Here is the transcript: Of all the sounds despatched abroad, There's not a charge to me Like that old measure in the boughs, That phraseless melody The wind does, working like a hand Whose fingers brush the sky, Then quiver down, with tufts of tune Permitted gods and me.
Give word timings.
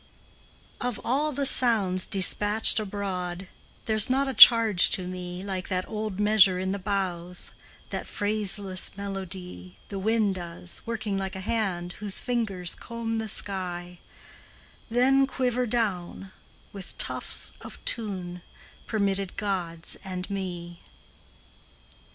Of 0.81 0.99
all 1.05 1.31
the 1.31 1.45
sounds 1.45 2.07
despatched 2.07 2.79
abroad, 2.79 3.47
There's 3.85 4.09
not 4.09 4.27
a 4.27 4.33
charge 4.33 4.89
to 4.97 5.03
me 5.05 5.43
Like 5.43 5.67
that 5.69 5.87
old 5.87 6.19
measure 6.19 6.57
in 6.57 6.71
the 6.71 6.79
boughs, 6.79 7.51
That 7.91 8.07
phraseless 8.07 8.97
melody 8.97 9.77
The 9.89 9.99
wind 9.99 10.33
does, 10.33 10.81
working 10.87 11.19
like 11.19 11.35
a 11.35 11.39
hand 11.39 11.93
Whose 11.99 12.19
fingers 12.19 12.75
brush 12.75 13.19
the 13.19 13.27
sky, 13.29 13.99
Then 14.89 15.27
quiver 15.27 15.67
down, 15.67 16.31
with 16.73 16.97
tufts 16.97 17.53
of 17.61 17.77
tune 17.85 18.41
Permitted 18.87 19.37
gods 19.37 19.97
and 20.03 20.27
me. 20.31 20.79